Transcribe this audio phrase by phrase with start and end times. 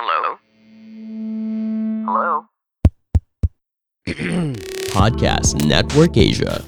[0.00, 0.38] Hello?
[2.06, 2.46] Hello?
[4.94, 6.62] Podcast Network Asia.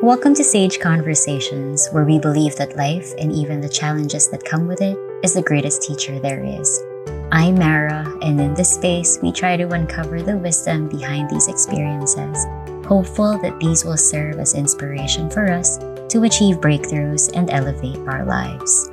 [0.00, 4.66] Welcome to Sage Conversations, where we believe that life and even the challenges that come
[4.66, 6.82] with it is the greatest teacher there is.
[7.30, 12.46] I'm Mara, and in this space, we try to uncover the wisdom behind these experiences,
[12.86, 15.78] hopeful that these will serve as inspiration for us
[16.08, 18.88] to achieve breakthroughs and elevate our lives.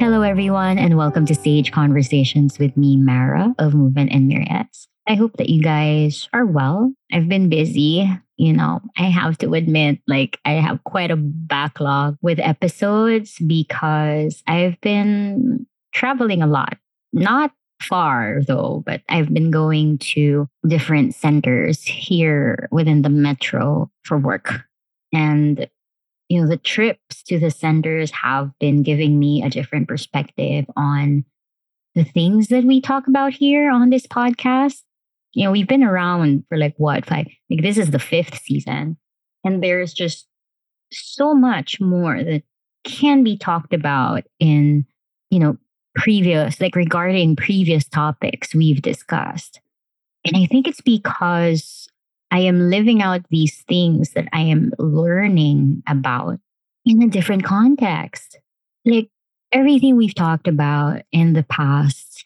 [0.00, 4.88] Hello, everyone, and welcome to Sage Conversations with me, Mara of Movement and Myriads.
[5.08, 6.92] I hope that you guys are well.
[7.12, 8.08] I've been busy.
[8.36, 14.42] You know, I have to admit, like, I have quite a backlog with episodes because
[14.46, 16.76] I've been traveling a lot.
[17.12, 24.18] Not far though, but I've been going to different centers here within the metro for
[24.18, 24.62] work.
[25.12, 25.68] And,
[26.28, 31.24] you know, the trips to the centers have been giving me a different perspective on
[31.94, 34.80] the things that we talk about here on this podcast.
[35.34, 38.96] You know, we've been around for like what, five, like this is the fifth season.
[39.44, 40.26] And there's just
[40.92, 42.42] so much more that
[42.84, 44.86] can be talked about in,
[45.30, 45.56] you know,
[45.94, 49.60] previous, like regarding previous topics we've discussed.
[50.24, 51.88] And I think it's because
[52.30, 56.38] I am living out these things that I am learning about
[56.86, 58.38] in a different context.
[58.84, 59.08] Like
[59.52, 62.24] everything we've talked about in the past,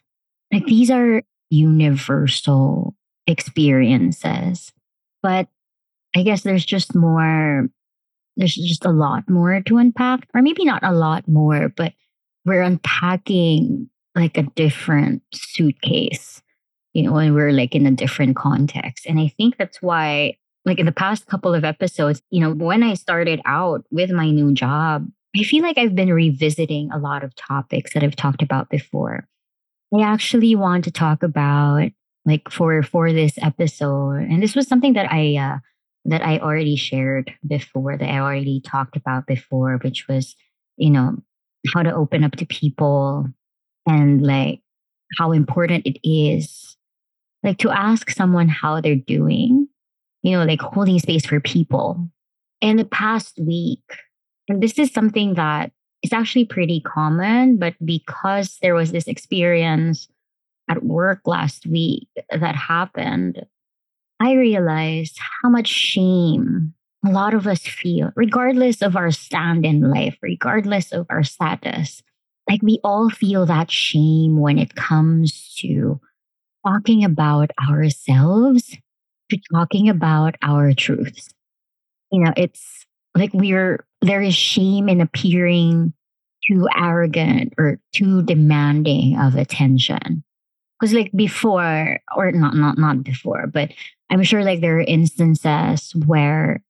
[0.53, 2.95] like these are universal
[3.27, 4.73] experiences.
[5.23, 5.49] But
[6.15, 7.69] I guess there's just more,
[8.37, 11.93] there's just a lot more to unpack, or maybe not a lot more, but
[12.47, 16.41] we're unpacking like a different suitcase,
[16.95, 19.05] you know, when we're like in a different context.
[19.05, 22.83] And I think that's why, like in the past couple of episodes, you know, when
[22.83, 25.07] I started out with my new job,
[25.39, 29.29] I feel like I've been revisiting a lot of topics that I've talked about before.
[29.95, 31.91] I actually want to talk about
[32.25, 35.59] like for for this episode, and this was something that I uh,
[36.07, 40.35] that I already shared before, that I already talked about before, which was
[40.77, 41.19] you know
[41.73, 43.27] how to open up to people
[43.87, 44.61] and like
[45.19, 46.77] how important it is
[47.43, 49.69] like to ask someone how they're doing
[50.23, 52.09] you know like holding space for people.
[52.61, 53.83] In the past week
[54.49, 55.73] and this is something that
[56.03, 60.09] is actually pretty common but because there was this experience
[60.69, 63.45] at work last week that happened
[64.21, 66.73] i realized how much shame
[67.07, 72.03] a lot of us feel, regardless of our stand in life, regardless of our status.
[72.49, 76.01] Like we all feel that shame when it comes to
[76.67, 78.77] talking about ourselves,
[79.31, 81.29] to talking about our truths.
[82.13, 85.93] You know, it's like we're, there is shame in appearing
[86.47, 90.23] too arrogant or too demanding of attention.
[90.79, 93.73] Because like before, or not, not, not before, but
[94.11, 96.63] I'm sure like there are instances where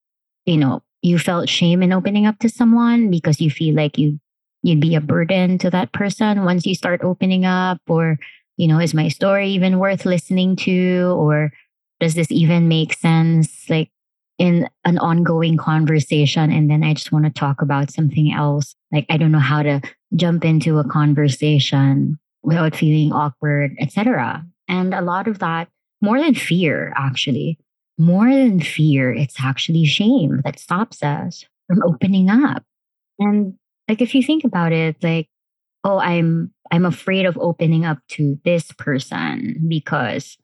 [0.46, 4.18] you know, you felt shame in opening up to someone because you feel like you
[4.62, 7.80] you'd be a burden to that person once you start opening up?
[7.88, 8.18] Or
[8.56, 11.14] you know is my story even worth listening to?
[11.18, 11.52] Or
[12.00, 13.90] does this even make sense like
[14.38, 16.50] in an ongoing conversation?
[16.50, 18.74] And then i just want to talk about something else.
[18.92, 19.80] Like i don't know how to
[20.14, 25.68] jump into a conversation without feeling awkward etc and a lot of that
[26.00, 27.58] more than fear actually
[27.98, 32.62] more than fear, it's actually shame that stops us from opening up.
[33.18, 33.54] And
[33.88, 35.28] like if you think about it, like,
[35.84, 40.36] oh, I'm I'm afraid of opening up to this person because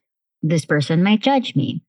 [0.42, 1.82] this person might judge me.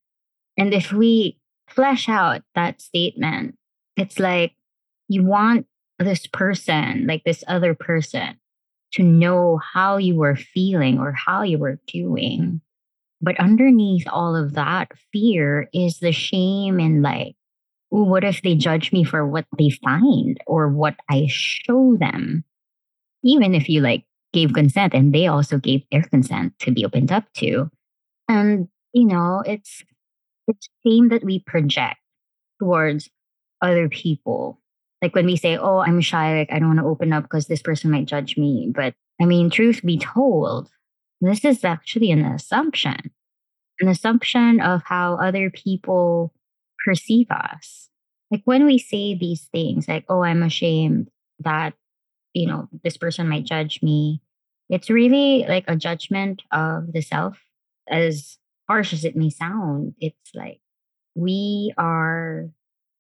[0.58, 1.38] And if we
[1.68, 3.56] flesh out that statement,
[3.96, 4.54] it's like
[5.08, 5.68] you want
[6.00, 8.38] this person, like this other person,
[8.94, 12.62] to know how you were feeling or how you were doing.
[13.24, 17.36] But underneath all of that fear is the shame and like,
[17.88, 22.44] what if they judge me for what they find or what I show them?
[23.24, 24.04] Even if you like
[24.34, 27.70] gave consent and they also gave their consent to be opened up to.
[28.28, 29.86] And, you know, it's
[30.50, 32.02] it's shame that we project
[32.60, 33.10] towards
[33.62, 34.60] other people.
[35.02, 37.48] Like when we say, oh, I'm shy, like I don't want to open up because
[37.48, 38.70] this person might judge me.
[38.76, 40.70] But I mean, truth be told,
[41.28, 43.12] this is actually an assumption,
[43.80, 46.34] an assumption of how other people
[46.86, 47.90] perceive us.
[48.32, 51.10] Like when we say these things, like, oh, I'm ashamed
[51.40, 51.74] that,
[52.34, 54.22] you know, this person might judge me,
[54.70, 57.38] it's really like a judgment of the self.
[57.90, 58.38] As
[58.68, 60.62] harsh as it may sound, it's like
[61.16, 62.50] we are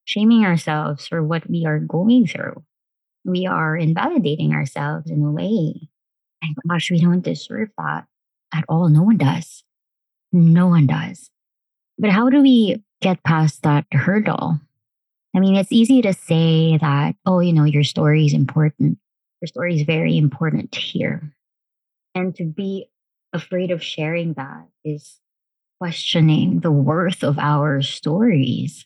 [0.06, 2.64] shaming ourselves for what we are going through.
[3.26, 5.90] We are invalidating ourselves in a way.
[6.42, 8.06] And gosh, we don't deserve that
[8.54, 8.90] at all.
[8.90, 9.64] No one does.
[10.32, 11.30] No one does.
[11.98, 14.60] But how do we get past that hurdle?
[15.36, 18.98] I mean, it's easy to say that, oh, you know, your story is important.
[19.42, 21.34] Your story is very important here.
[22.16, 22.90] And to be
[23.34, 25.20] afraid of sharing that is
[25.80, 28.86] questioning the worth of our stories.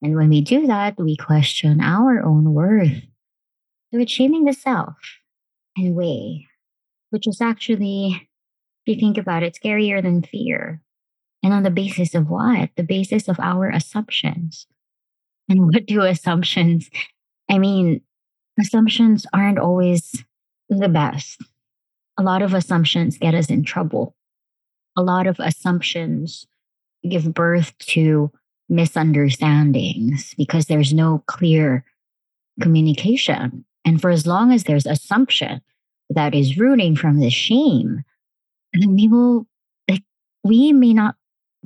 [0.00, 3.02] And when we do that, we question our own worth.
[3.92, 4.94] So it's shaming the self
[5.76, 6.46] in a way,
[7.10, 8.28] which is actually,
[8.84, 10.80] if you think about it, scarier than fear.
[11.42, 12.70] And on the basis of what?
[12.76, 14.66] The basis of our assumptions.
[15.48, 16.90] And what do assumptions?
[17.48, 18.00] I mean,
[18.58, 20.24] assumptions aren't always
[20.68, 21.42] the best.
[22.18, 24.14] A lot of assumptions get us in trouble.
[24.96, 26.46] A lot of assumptions
[27.08, 28.30] give birth to
[28.68, 31.84] misunderstandings because there's no clear
[32.60, 33.64] communication.
[33.84, 35.60] And for as long as there's assumption
[36.10, 38.04] that is rooting from the shame,
[38.80, 39.46] then we will,
[39.88, 40.02] like,
[40.44, 41.16] we may not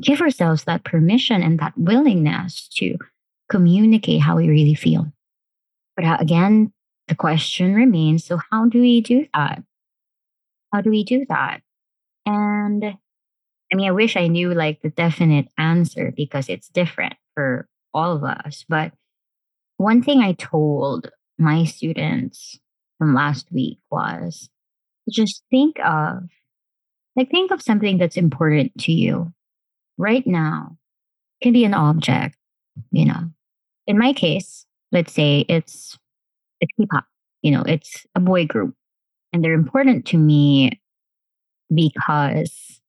[0.00, 2.96] give ourselves that permission and that willingness to
[3.48, 5.12] communicate how we really feel.
[5.94, 6.72] But uh, again,
[7.08, 9.62] the question remains so, how do we do that?
[10.72, 11.60] How do we do that?
[12.26, 17.68] And I mean, I wish I knew like the definite answer because it's different for
[17.94, 18.64] all of us.
[18.68, 18.92] But
[19.76, 22.58] one thing I told my students
[22.98, 24.48] from last week was
[25.10, 26.24] just think of
[27.16, 29.32] like think of something that's important to you
[29.98, 30.76] right now
[31.40, 32.36] it can be an object
[32.90, 33.30] you know
[33.86, 35.98] in my case, let's say it's
[36.60, 37.04] it's K-pop,
[37.42, 38.74] you know, it's a boy group,
[39.32, 40.80] and they're important to me
[41.74, 42.80] because,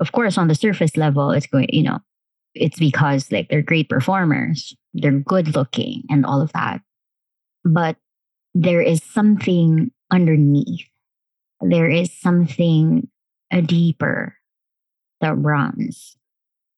[0.00, 2.00] of course, on the surface level, it's going, you know,
[2.54, 6.80] it's because like they're great performers, they're good looking, and all of that.
[7.64, 7.96] But
[8.54, 10.86] there is something underneath.
[11.60, 13.08] There is something
[13.52, 14.36] a deeper
[15.20, 16.16] that runs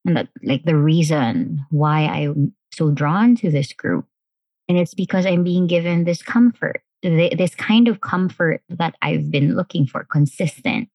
[0.05, 4.06] and that like the reason why I'm so drawn to this group.
[4.69, 9.56] And it's because I'm being given this comfort, this kind of comfort that I've been
[9.56, 10.88] looking for, consistent.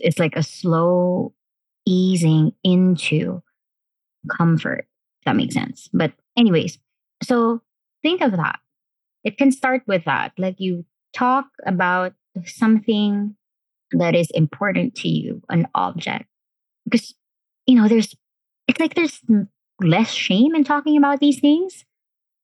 [0.00, 1.32] It's like a slow
[1.86, 3.42] easing into
[4.36, 4.86] comfort.
[5.24, 5.88] that makes sense.
[5.92, 6.78] But, anyways,
[7.22, 7.62] so
[8.02, 8.58] think of that.
[9.24, 10.32] It can start with that.
[10.36, 10.84] Like you
[11.14, 12.14] talk about
[12.44, 13.36] something
[13.92, 16.26] that is important to you, an object.
[16.84, 17.14] Because,
[17.66, 18.14] you know, there's
[18.68, 19.20] it's like there's
[19.80, 21.84] less shame in talking about these things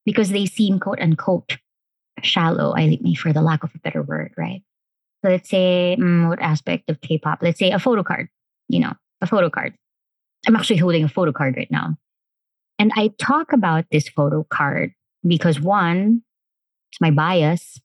[0.04, 1.58] because they seem quote unquote
[2.22, 2.74] shallow.
[2.74, 4.62] I mean, for the lack of a better word, right?
[5.24, 7.40] So let's say mm, what aspect of K-pop?
[7.42, 8.28] Let's say a photo card.
[8.68, 9.74] You know, a photo card.
[10.46, 11.96] I'm actually holding a photo card right now,
[12.78, 14.92] and I talk about this photo card
[15.26, 16.22] because one,
[16.92, 17.80] it's my bias,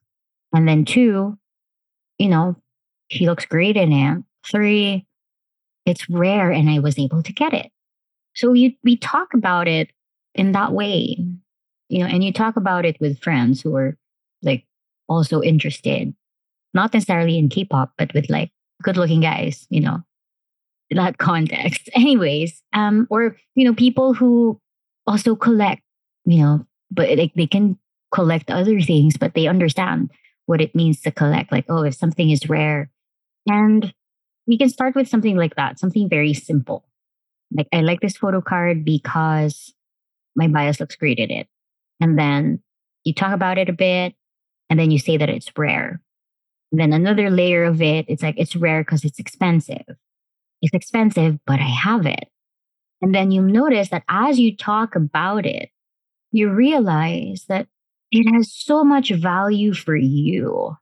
[0.54, 1.38] and then two,
[2.20, 2.56] you know,
[3.10, 4.24] he looks great in it.
[4.50, 5.06] Three,
[5.86, 7.72] it's rare, and I was able to get it.
[8.36, 9.92] So you, we talk about it
[10.36, 11.18] in that way,
[11.90, 13.98] you know, and you talk about it with friends who are
[14.42, 14.66] like
[15.08, 16.14] also interested,
[16.74, 18.52] not necessarily in K-pop, but with like
[18.82, 20.02] good-looking guys, you know,
[20.92, 21.90] that context.
[21.94, 24.60] Anyways, um, or you know, people who
[25.06, 25.82] also collect,
[26.26, 27.78] you know, but like they can
[28.12, 30.10] collect other things, but they understand
[30.46, 31.52] what it means to collect.
[31.52, 32.90] Like, oh, if something is rare,
[33.48, 33.94] and
[34.48, 36.86] we can start with something like that, something very simple
[37.54, 39.74] like I like this photo card because
[40.36, 41.48] my bias looks great in it.
[42.00, 42.62] And then
[43.04, 44.16] you talk about it a bit
[44.70, 46.02] and then you say that it's rare.
[46.72, 49.86] And then another layer of it, it's like it's rare because it's expensive.
[50.62, 52.30] It's expensive, but I have it.
[53.02, 55.70] And then you notice that as you talk about it,
[56.32, 57.68] you realize that
[58.14, 60.78] it has so much value for you,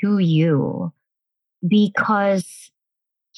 [0.00, 0.92] to you,
[1.66, 2.70] because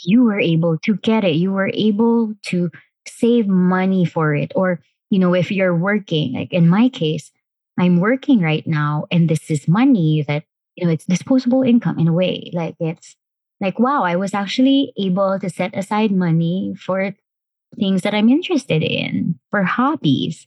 [0.05, 1.37] you were able to get it.
[1.37, 2.71] You were able to
[3.07, 4.53] save money for it.
[4.55, 7.31] Or, you know, if you're working, like in my case,
[7.79, 12.09] I'm working right now and this is money that, you know, it's disposable income in
[12.09, 12.51] a way.
[12.53, 13.17] Like it's
[13.61, 17.15] like, wow, I was actually able to set aside money for
[17.79, 20.47] things that I'm interested in, for hobbies.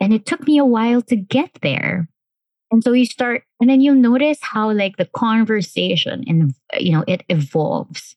[0.00, 2.08] And it took me a while to get there.
[2.70, 7.04] And so you start, and then you'll notice how like the conversation and, you know,
[7.06, 8.16] it evolves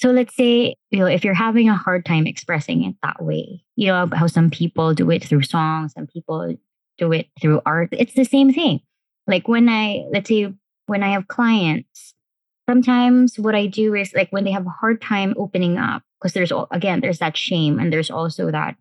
[0.00, 3.62] so let's say, you know, if you're having a hard time expressing it that way,
[3.76, 6.56] you know, how some people do it through songs, some people
[6.96, 7.90] do it through art.
[7.92, 8.80] It's the same thing.
[9.26, 10.54] Like when I, let's say,
[10.86, 12.14] when I have clients,
[12.66, 16.32] sometimes what I do is like when they have a hard time opening up, because
[16.32, 18.76] there's, again, there's that shame and there's also that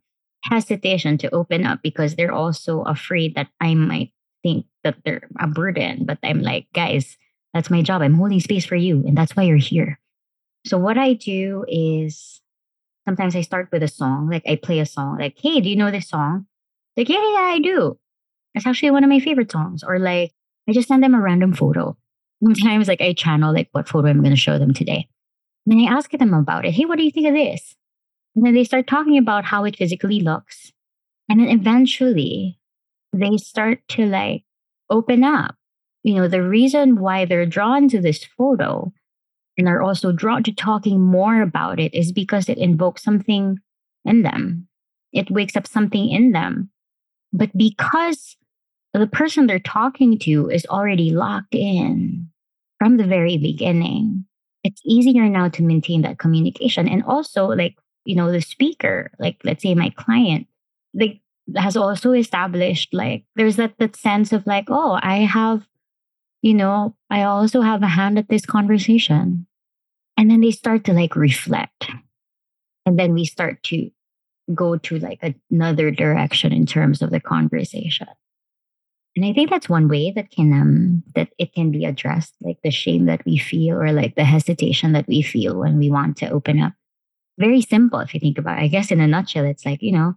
[0.45, 5.47] hesitation to open up because they're also afraid that I might think that they're a
[5.47, 6.05] burden.
[6.05, 7.17] But I'm like, guys,
[7.53, 8.01] that's my job.
[8.01, 9.99] I'm holding space for you, and that's why you're here.
[10.65, 12.41] So what I do is
[13.07, 15.75] sometimes I start with a song, like I play a song, like, hey, do you
[15.75, 16.45] know this song?
[16.95, 17.97] Like, yeah, yeah, I do.
[18.55, 19.83] It's actually one of my favorite songs.
[19.83, 20.33] Or like,
[20.67, 21.97] I just send them a random photo.
[22.43, 25.07] Sometimes, like, I channel like what photo I'm going to show them today.
[25.65, 26.71] Then I ask them about it.
[26.71, 27.75] Hey, what do you think of this?
[28.35, 30.71] And then they start talking about how it physically looks.
[31.27, 32.59] And then eventually
[33.13, 34.43] they start to like
[34.89, 35.55] open up.
[36.03, 38.91] You know, the reason why they're drawn to this photo
[39.57, 43.57] and are also drawn to talking more about it is because it invokes something
[44.05, 44.67] in them.
[45.11, 46.69] It wakes up something in them.
[47.33, 48.37] But because
[48.93, 52.29] the person they're talking to is already locked in
[52.79, 54.25] from the very beginning,
[54.63, 56.87] it's easier now to maintain that communication.
[56.87, 60.47] And also, like, you know, the speaker, like, let's say my client,
[60.93, 61.19] like,
[61.55, 65.67] has also established, like, there's that, that sense of, like, oh, I have,
[66.41, 69.45] you know, I also have a hand at this conversation.
[70.17, 71.89] And then they start to like reflect.
[72.85, 73.89] And then we start to
[74.53, 78.07] go to like another direction in terms of the conversation.
[79.15, 82.57] And I think that's one way that can um that it can be addressed, like
[82.63, 86.17] the shame that we feel or like the hesitation that we feel when we want
[86.17, 86.73] to open up.
[87.37, 88.63] Very simple if you think about it.
[88.63, 90.15] I guess in a nutshell, it's like, you know,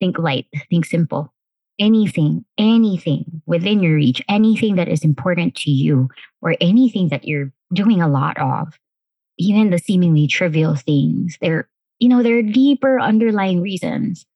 [0.00, 1.32] think light, think simple.
[1.78, 6.08] Anything, anything within your reach, anything that is important to you,
[6.42, 8.78] or anything that you're doing a lot of,
[9.38, 14.26] even the seemingly trivial things, there, you know, there are deeper underlying reasons.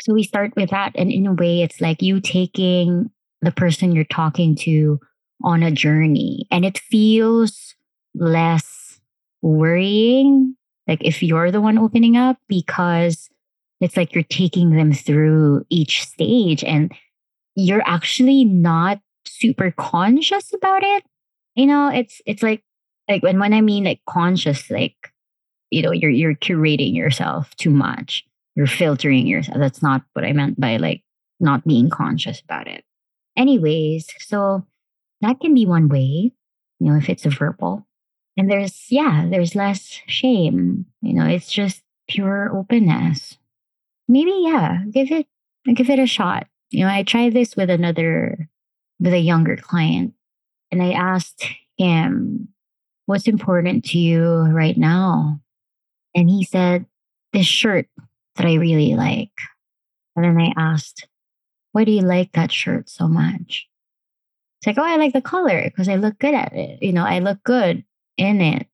[0.00, 0.92] So we start with that.
[0.94, 4.98] And in a way, it's like you taking the person you're talking to
[5.44, 6.46] on a journey.
[6.50, 7.74] And it feels
[8.14, 9.00] less
[9.40, 13.30] worrying, like if you're the one opening up, because
[13.82, 16.92] it's like you're taking them through each stage and
[17.54, 21.04] you're actually not super conscious about it.
[21.54, 22.62] You know, it's it's like
[23.08, 24.94] like when when I mean like conscious, like
[25.70, 28.24] you know, you're you're curating yourself too much.
[28.54, 29.58] You're filtering yourself.
[29.58, 31.02] That's not what I meant by like
[31.40, 32.84] not being conscious about it.
[33.36, 34.64] Anyways, so
[35.22, 36.32] that can be one way,
[36.78, 37.86] you know, if it's a verbal.
[38.36, 40.86] And there's yeah, there's less shame.
[41.00, 43.38] You know, it's just pure openness.
[44.08, 45.26] Maybe yeah, give it
[45.74, 46.46] give it a shot.
[46.70, 48.48] You know, I tried this with another
[49.00, 50.14] with a younger client
[50.70, 51.44] and I asked
[51.76, 52.48] him
[53.06, 55.40] what's important to you right now?
[56.14, 56.86] And he said,
[57.32, 57.86] this shirt
[58.36, 59.32] that I really like.
[60.14, 61.06] And then I asked,
[61.72, 63.66] why do you like that shirt so much?
[64.60, 66.82] It's like, oh, I like the color because I look good at it.
[66.82, 67.84] You know, I look good
[68.16, 68.66] in it.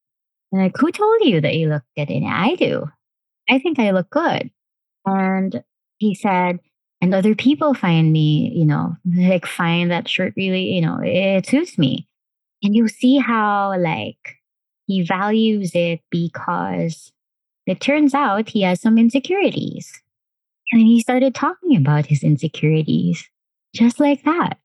[0.52, 2.30] And like, who told you that you look good in it?
[2.30, 2.90] I do.
[3.48, 4.50] I think I look good.
[5.08, 5.62] And
[5.98, 6.58] he said,
[7.00, 11.46] and other people find me, you know, like find that shirt really, you know, it
[11.46, 12.08] suits me.
[12.62, 14.36] And you see how, like,
[14.86, 17.12] he values it because
[17.66, 20.02] it turns out he has some insecurities.
[20.72, 23.28] And he started talking about his insecurities
[23.74, 24.58] just like that.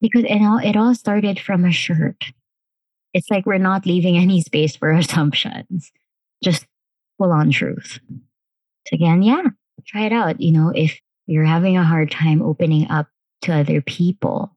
[0.00, 2.24] Because it all, it all started from a shirt.
[3.14, 5.92] It's like we're not leaving any space for assumptions,
[6.42, 6.66] just
[7.18, 8.00] full on truth.
[8.88, 9.44] So again, yeah,
[9.86, 10.40] try it out.
[10.40, 13.08] You know, if you're having a hard time opening up
[13.42, 14.56] to other people,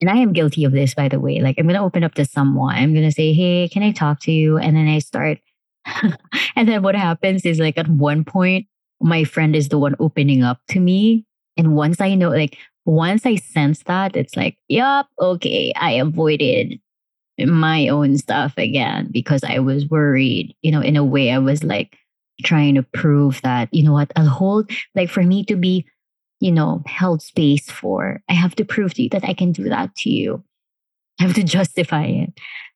[0.00, 1.40] and I am guilty of this, by the way.
[1.40, 2.74] Like, I'm going to open up to someone.
[2.74, 4.58] I'm going to say, Hey, can I talk to you?
[4.58, 5.38] And then I start.
[6.56, 8.66] and then what happens is, like, at one point,
[9.00, 11.24] my friend is the one opening up to me.
[11.56, 16.80] And once I know, like, once I sense that, it's like, Yup, okay, I avoided
[17.38, 20.54] my own stuff again because I was worried.
[20.62, 21.98] You know, in a way, I was like
[22.44, 25.86] trying to prove that, you know what, I'll hold, like, for me to be
[26.40, 28.22] you know, held space for.
[28.28, 30.44] I have to prove to you that I can do that to you.
[31.20, 32.32] I have to justify it.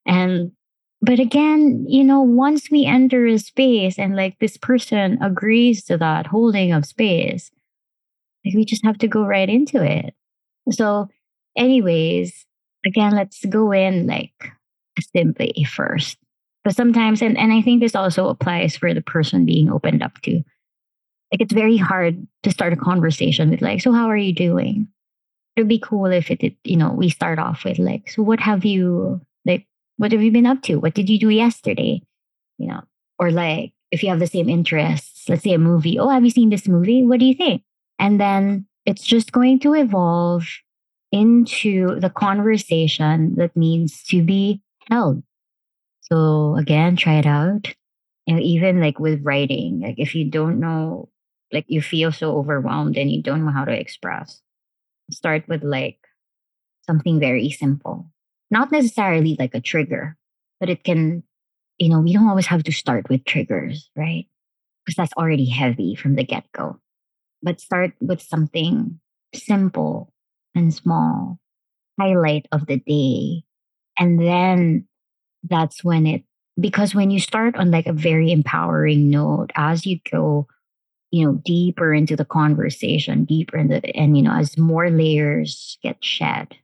[0.06, 0.52] And,
[1.00, 5.98] but again, you know, once we enter a space and like this person agrees to
[5.98, 7.50] that holding of space,
[8.44, 10.14] like we just have to go right into it.
[10.70, 11.08] So,
[11.56, 12.46] anyways,
[12.86, 14.52] again, let's go in like
[15.14, 16.18] simply first.
[16.64, 20.20] But sometimes, and, and I think this also applies for the person being opened up
[20.22, 20.42] to
[21.32, 24.86] like it's very hard to start a conversation with like, so how are you doing?
[25.56, 28.40] It'd be cool if it, it, you know, we start off with like, so what
[28.40, 29.66] have you like
[29.96, 30.76] what have you been up to?
[30.76, 32.02] What did you do yesterday?
[32.58, 32.82] You know,
[33.18, 35.98] or like if you have the same interests, let's say a movie.
[35.98, 37.04] Oh, have you seen this movie?
[37.04, 37.62] What do you think?
[37.98, 40.46] And then it's just going to evolve
[41.12, 45.22] into the conversation that needs to be held.
[46.12, 47.72] So again, try it out.
[48.28, 51.08] Know, even like with writing, like if you don't know
[51.52, 54.42] like you feel so overwhelmed and you don't know how to express,
[55.10, 55.98] start with like
[56.86, 58.10] something very simple.
[58.50, 60.16] Not necessarily like a trigger,
[60.60, 61.24] but it can,
[61.78, 64.26] you know, we don't always have to start with triggers, right?
[64.84, 66.80] Because that's already heavy from the get go.
[67.42, 69.00] But start with something
[69.34, 70.12] simple
[70.54, 71.38] and small,
[72.00, 73.44] highlight of the day.
[73.98, 74.88] And then
[75.48, 76.22] that's when it,
[76.60, 80.46] because when you start on like a very empowering note, as you go,
[81.10, 85.78] you know, deeper into the conversation, deeper in the, and, you know, as more layers
[85.82, 86.56] get shed,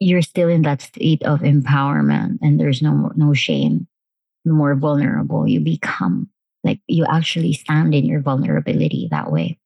[0.00, 3.86] you're still in that state of empowerment and there's no no shame
[4.44, 5.46] the more vulnerable.
[5.46, 6.30] You become
[6.64, 9.58] like you actually stand in your vulnerability that way.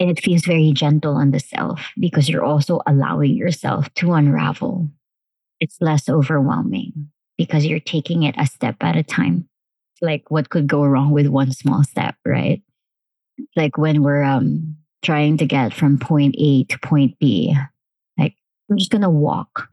[0.00, 4.88] And it feels very gentle on the self because you're also allowing yourself to unravel.
[5.60, 9.48] It's less overwhelming because you're taking it a step at a time
[10.02, 12.62] like what could go wrong with one small step right
[13.54, 17.56] like when we're um trying to get from point a to point b
[18.70, 19.68] I'm just to walk,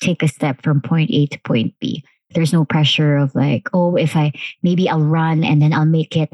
[0.00, 2.04] take a step from point A to point B.
[2.34, 6.16] There's no pressure of like, oh, if I maybe I'll run and then I'll make
[6.16, 6.30] it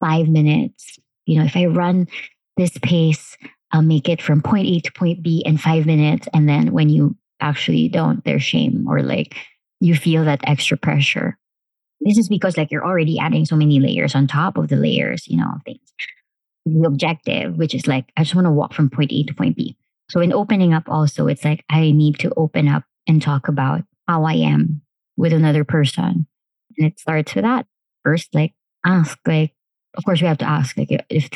[0.00, 0.98] five minutes.
[1.26, 2.06] You know, if I run
[2.56, 3.36] this pace,
[3.72, 6.28] I'll make it from point A to point B in five minutes.
[6.32, 9.36] And then when you actually don't, there's shame or like
[9.80, 11.38] you feel that extra pressure.
[12.00, 15.26] This is because like you're already adding so many layers on top of the layers,
[15.26, 15.80] you know, things.
[16.66, 19.56] The objective, which is like, I just want to walk from point A to point
[19.56, 19.76] B.
[20.10, 23.82] So in opening up also, it's like I need to open up and talk about
[24.06, 24.82] how I am
[25.16, 26.26] with another person.
[26.76, 27.66] And it starts with that.
[28.04, 28.54] First, like
[28.84, 29.54] ask, like,
[29.96, 31.28] of course we have to ask like if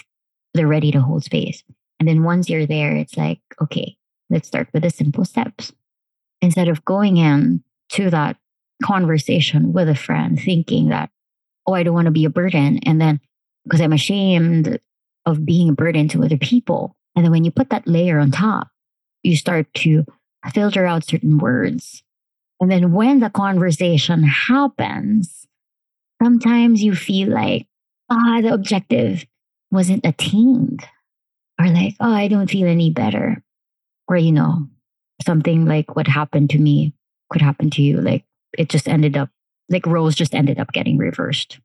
[0.55, 1.65] they're ready to hold space.
[1.99, 3.97] And then once you're there, it's like, okay,
[4.31, 5.73] let's start with the simple steps.
[6.41, 8.37] Instead of going in to that
[8.83, 11.11] conversation with a friend thinking that,
[11.67, 12.81] oh, I don't want to be a burden.
[12.85, 13.21] And then
[13.65, 14.81] because I'm ashamed
[15.25, 18.31] of being a burden to other people, and then when you put that layer on
[18.31, 18.69] top,
[19.23, 20.05] you start to
[20.53, 22.03] filter out certain words.
[22.61, 25.47] And then when the conversation happens,
[26.23, 27.66] sometimes you feel like,
[28.11, 29.27] ah, the objective
[29.71, 30.85] wasn't attained.
[31.61, 33.43] Or like, oh, I don't feel any better.
[34.09, 34.69] Or, you know,
[35.25, 36.95] something like what happened to me
[37.33, 38.01] could happen to you.
[38.01, 38.25] Like
[38.57, 39.31] it just ended up,
[39.68, 41.59] like roles just ended up getting reversed.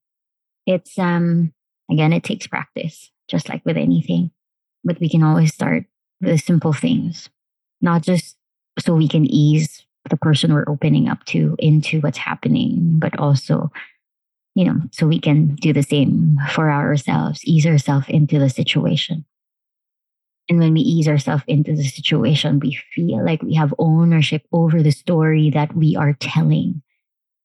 [0.66, 1.54] It's, um,
[1.92, 4.32] again, it takes practice, just like with anything
[4.88, 5.84] but we can always start
[6.22, 7.30] with simple things,
[7.82, 8.38] not just
[8.80, 13.70] so we can ease the person we're opening up to into what's happening, but also,
[14.56, 19.26] you know, so we can do the same for ourselves, ease ourselves into the situation.
[20.50, 24.82] And when we ease ourselves into the situation, we feel like we have ownership over
[24.82, 26.82] the story that we are telling.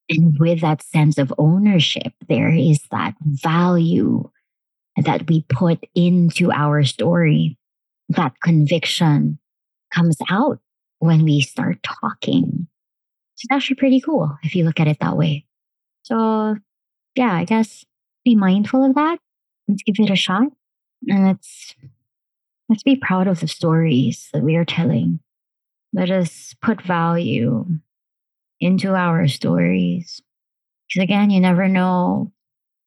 [0.09, 4.31] And with that sense of ownership, there is that value
[4.97, 7.59] that we put into our story,
[8.11, 9.39] that conviction
[9.93, 10.61] comes out
[10.99, 12.69] when we start talking.
[13.35, 15.47] It's actually pretty cool if you look at it that way.
[16.03, 16.57] So,
[17.15, 17.85] yeah, I guess
[18.25, 19.19] be mindful of that.
[19.67, 20.45] Let's give it a shot.
[21.09, 21.75] And let's
[22.73, 25.21] let's be proud of the stories that we are telling.
[25.93, 27.67] Let us put value
[28.61, 30.23] into our stories.
[30.89, 32.33] Because again, you never know,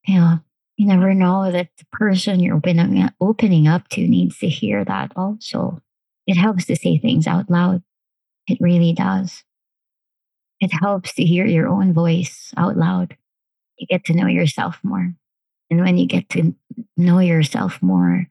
[0.04, 0.40] you know,
[0.76, 5.12] you never know that the person you're opening, opening up to needs to hear that
[5.14, 5.80] also.
[6.26, 7.80] It helps to say things out loud.
[8.48, 9.44] It really does.
[10.58, 13.16] It helps to hear your own voice out loud.
[13.78, 15.14] You get to know yourself more.
[15.70, 16.56] And when you get to
[16.96, 18.26] know yourself more,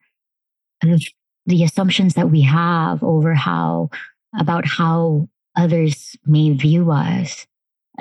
[1.45, 3.89] the assumptions that we have over how,
[4.37, 7.45] about how others may view us,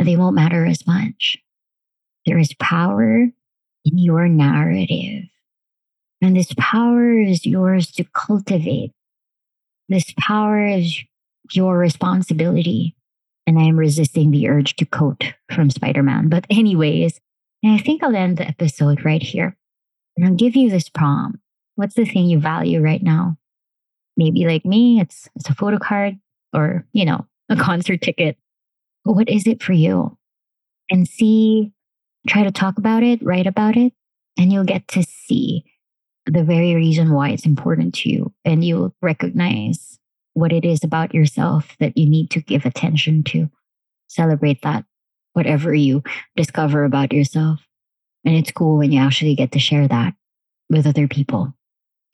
[0.02, 1.38] they won't matter as much.
[2.26, 3.28] There is power
[3.84, 5.24] in your narrative.
[6.22, 8.92] And this power is yours to cultivate.
[9.88, 10.98] This power is
[11.52, 12.96] your responsibility.
[13.46, 16.30] And I am resisting the urge to quote from Spider Man.
[16.30, 17.20] But, anyways,
[17.62, 19.54] I think I'll end the episode right here.
[20.16, 21.38] And I'll give you this prompt.
[21.76, 23.36] What's the thing you value right now?
[24.16, 26.18] Maybe like me, it's it's a photo card
[26.52, 28.36] or, you know, a concert ticket.
[29.02, 30.16] What is it for you?
[30.90, 31.72] And see
[32.26, 33.92] try to talk about it, write about it,
[34.38, 35.64] and you'll get to see
[36.26, 38.32] the very reason why it's important to you.
[38.44, 39.98] And you'll recognize
[40.32, 43.50] what it is about yourself that you need to give attention to.
[44.08, 44.84] Celebrate that,
[45.32, 46.02] whatever you
[46.36, 47.60] discover about yourself.
[48.24, 50.14] And it's cool when you actually get to share that
[50.70, 51.54] with other people.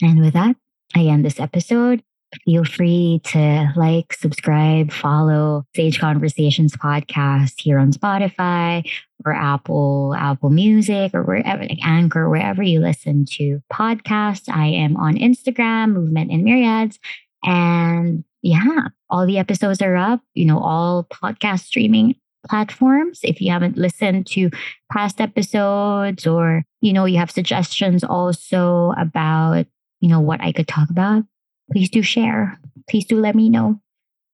[0.02, 0.56] And with that,
[0.94, 2.02] I end this episode.
[2.44, 8.88] feel free to like, subscribe, follow Sage Conversations podcast here on Spotify
[9.24, 14.48] or Apple, Apple Music or wherever, like Anchor, wherever you listen to podcasts.
[14.48, 16.98] I am on Instagram, Movement in Myriads.
[17.42, 22.14] And yeah, all the episodes are up, you know, all podcast streaming
[22.48, 23.20] platforms.
[23.22, 24.50] If you haven't listened to
[24.90, 29.66] past episodes or, you know, you have suggestions also about,
[30.00, 31.24] you know, what I could talk about,
[31.72, 32.58] please do share.
[32.88, 33.80] Please do let me know.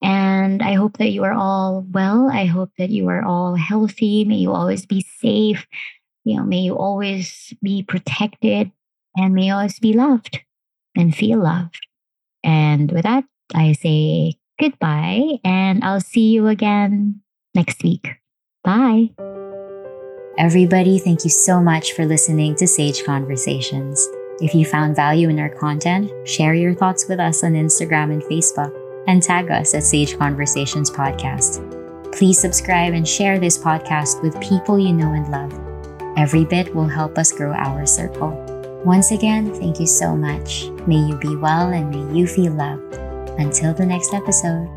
[0.01, 2.29] And I hope that you are all well.
[2.31, 4.25] I hope that you are all healthy.
[4.25, 5.65] May you always be safe.
[6.23, 8.71] You know, may you always be protected
[9.15, 10.39] and may you always be loved
[10.95, 11.87] and feel loved.
[12.43, 17.21] And with that, I say goodbye and I'll see you again
[17.55, 18.07] next week.
[18.63, 19.11] Bye.
[20.37, 24.07] Everybody, thank you so much for listening to Sage Conversations.
[24.39, 28.21] If you found value in our content, share your thoughts with us on Instagram and
[28.23, 28.71] Facebook
[29.07, 31.63] and tag us at Sage Conversations Podcast.
[32.11, 35.53] Please subscribe and share this podcast with people you know and love.
[36.17, 38.31] Every bit will help us grow our circle.
[38.85, 40.69] Once again, thank you so much.
[40.85, 42.95] May you be well and may you feel loved.
[43.39, 44.76] Until the next episode.